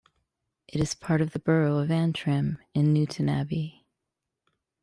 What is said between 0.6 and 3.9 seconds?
It is part of the Borough of Antrim and Newtownabbey.